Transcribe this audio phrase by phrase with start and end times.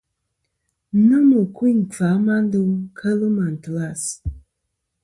[1.07, 2.61] Nomɨ ɨkuyn ;kfà a ma ndo
[2.97, 4.03] kel màtlas.